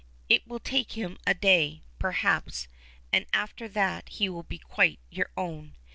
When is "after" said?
3.33-3.67